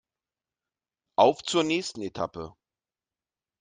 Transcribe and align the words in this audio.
Auf 1.15 1.43
zur 1.43 1.63
nächsten 1.63 2.01
Etappe! 2.01 2.55